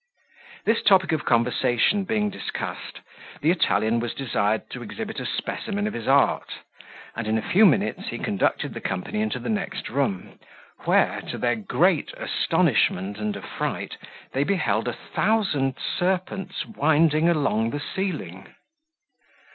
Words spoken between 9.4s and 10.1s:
next